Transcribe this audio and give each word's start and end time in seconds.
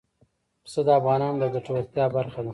پسه 0.63 0.81
د 0.87 0.89
افغانانو 0.99 1.39
د 1.41 1.43
ګټورتیا 1.55 2.05
برخه 2.15 2.39
ده. 2.45 2.49